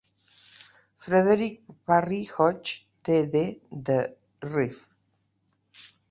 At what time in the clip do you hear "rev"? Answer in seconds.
4.41-4.75